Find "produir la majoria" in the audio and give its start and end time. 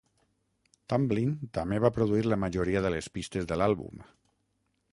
1.97-2.81